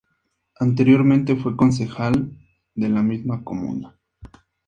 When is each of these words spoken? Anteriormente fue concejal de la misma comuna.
Anteriormente 0.59 1.35
fue 1.35 1.55
concejal 1.55 2.35
de 2.73 2.89
la 2.89 3.03
misma 3.03 3.43
comuna. 3.43 3.99